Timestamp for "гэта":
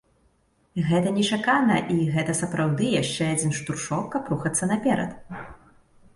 0.87-1.11, 2.15-2.35